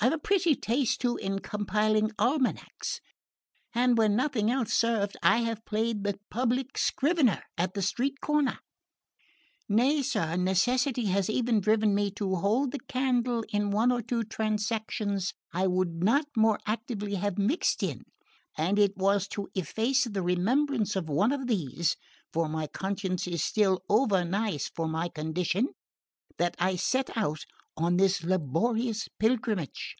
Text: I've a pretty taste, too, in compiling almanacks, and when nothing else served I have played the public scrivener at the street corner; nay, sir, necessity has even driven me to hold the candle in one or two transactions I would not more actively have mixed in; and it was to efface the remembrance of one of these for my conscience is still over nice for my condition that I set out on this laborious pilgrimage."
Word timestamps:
I've 0.00 0.12
a 0.12 0.18
pretty 0.18 0.54
taste, 0.54 1.00
too, 1.00 1.16
in 1.16 1.38
compiling 1.38 2.10
almanacks, 2.18 3.00
and 3.74 3.96
when 3.96 4.14
nothing 4.14 4.50
else 4.50 4.74
served 4.74 5.16
I 5.22 5.38
have 5.38 5.64
played 5.64 6.04
the 6.04 6.20
public 6.30 6.76
scrivener 6.76 7.42
at 7.56 7.72
the 7.72 7.80
street 7.80 8.20
corner; 8.20 8.58
nay, 9.66 10.02
sir, 10.02 10.36
necessity 10.36 11.06
has 11.06 11.30
even 11.30 11.58
driven 11.62 11.94
me 11.94 12.10
to 12.16 12.34
hold 12.34 12.72
the 12.72 12.80
candle 12.80 13.44
in 13.48 13.70
one 13.70 13.90
or 13.90 14.02
two 14.02 14.24
transactions 14.24 15.32
I 15.54 15.66
would 15.66 16.02
not 16.04 16.26
more 16.36 16.58
actively 16.66 17.14
have 17.14 17.38
mixed 17.38 17.82
in; 17.82 18.02
and 18.58 18.78
it 18.78 18.94
was 18.98 19.26
to 19.28 19.48
efface 19.54 20.04
the 20.04 20.20
remembrance 20.22 20.96
of 20.96 21.08
one 21.08 21.32
of 21.32 21.46
these 21.46 21.96
for 22.30 22.46
my 22.46 22.66
conscience 22.66 23.26
is 23.26 23.42
still 23.42 23.80
over 23.88 24.22
nice 24.22 24.68
for 24.68 24.86
my 24.86 25.08
condition 25.08 25.68
that 26.36 26.56
I 26.58 26.76
set 26.76 27.16
out 27.16 27.46
on 27.76 27.96
this 27.96 28.22
laborious 28.22 29.08
pilgrimage." 29.18 29.96